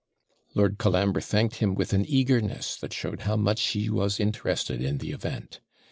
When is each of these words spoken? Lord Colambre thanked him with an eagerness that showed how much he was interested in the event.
Lord 0.55 0.79
Colambre 0.79 1.21
thanked 1.21 1.57
him 1.57 1.75
with 1.75 1.93
an 1.93 2.05
eagerness 2.07 2.75
that 2.77 2.91
showed 2.91 3.21
how 3.21 3.35
much 3.35 3.61
he 3.67 3.87
was 3.87 4.19
interested 4.19 4.81
in 4.81 4.97
the 4.97 5.11
event. 5.11 5.59